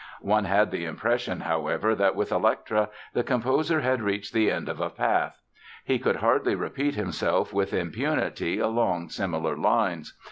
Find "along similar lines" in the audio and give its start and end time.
8.57-10.17